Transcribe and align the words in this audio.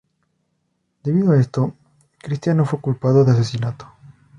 Debido 1.03 1.31
a 1.31 1.39
esto, 1.39 1.75
Christian 2.17 2.57
no 2.57 2.65
fue 2.65 2.81
culpado 2.81 3.23
de 3.23 3.33
asesinato. 3.33 3.87